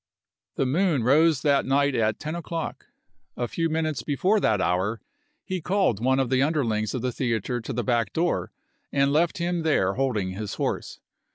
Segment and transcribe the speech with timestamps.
[0.55, 2.87] The moon rose that night at ten o'clock.
[3.37, 4.99] A few minutes before that hour
[5.45, 8.51] he called one of the underlings of the theater to the back door
[8.91, 10.99] and left him there holding his horse.